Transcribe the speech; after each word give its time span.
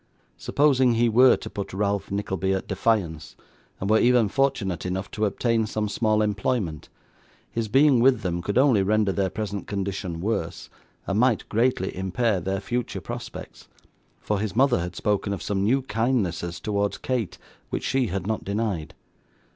Supposing 0.39 0.93
he 0.95 1.09
were 1.09 1.35
to 1.35 1.47
put 1.47 1.75
Ralph 1.75 2.09
Nickleby 2.09 2.53
at 2.53 2.67
defiance, 2.67 3.35
and 3.79 3.87
were 3.87 3.99
even 3.99 4.29
fortunate 4.29 4.83
enough 4.83 5.11
to 5.11 5.25
obtain 5.25 5.67
some 5.67 5.87
small 5.87 6.23
employment, 6.23 6.89
his 7.51 7.67
being 7.67 7.99
with 7.99 8.21
them 8.21 8.41
could 8.41 8.57
only 8.57 8.81
render 8.81 9.11
their 9.11 9.29
present 9.29 9.67
condition 9.67 10.19
worse, 10.19 10.71
and 11.05 11.19
might 11.19 11.47
greatly 11.49 11.95
impair 11.95 12.39
their 12.39 12.59
future 12.61 12.99
prospects; 12.99 13.67
for 14.19 14.39
his 14.39 14.55
mother 14.55 14.79
had 14.79 14.95
spoken 14.95 15.33
of 15.33 15.43
some 15.43 15.63
new 15.63 15.83
kindnesses 15.83 16.59
towards 16.59 16.97
Kate 16.97 17.37
which 17.69 17.83
she 17.83 18.07
had 18.07 18.25
not 18.25 18.43
denied. 18.43 18.95